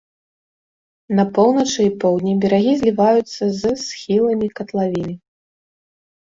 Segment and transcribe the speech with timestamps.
[1.19, 5.15] На поўначы і поўдні берагі зліваюцца з схіламі катлавіны.